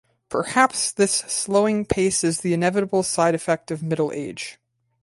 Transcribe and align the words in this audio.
Perhaps 0.29 0.93
this 0.93 1.13
slowing 1.13 1.85
pace 1.85 2.23
is 2.23 2.39
the 2.39 2.53
inevitable 2.55 3.03
side 3.03 3.35
effect 3.35 3.69
of 3.69 3.83
middle 3.83 4.11
age. 4.13 4.57